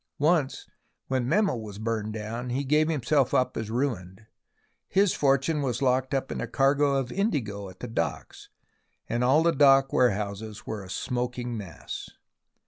[0.17, 0.65] Once,
[1.09, 4.25] when Memel was burned down, he gave himself up as ruined.
[4.87, 8.49] His fortune was locked up in a cargo of indigo at the docks,
[9.07, 12.09] and all the dock warehouses were a smoking mass.